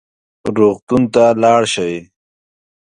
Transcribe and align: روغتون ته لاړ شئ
روغتون 0.57 1.01
ته 1.13 1.23
لاړ 1.43 1.61
شئ 1.73 1.95